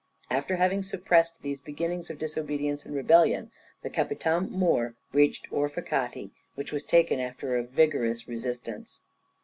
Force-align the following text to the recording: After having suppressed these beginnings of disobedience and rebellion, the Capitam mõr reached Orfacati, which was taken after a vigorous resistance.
After 0.31 0.55
having 0.55 0.81
suppressed 0.81 1.43
these 1.43 1.59
beginnings 1.59 2.09
of 2.09 2.17
disobedience 2.17 2.87
and 2.87 2.95
rebellion, 2.95 3.51
the 3.83 3.89
Capitam 3.91 4.49
mõr 4.49 4.95
reached 5.13 5.45
Orfacati, 5.51 6.31
which 6.55 6.71
was 6.71 6.83
taken 6.83 7.19
after 7.19 7.55
a 7.55 7.61
vigorous 7.63 8.27
resistance. 8.27 9.03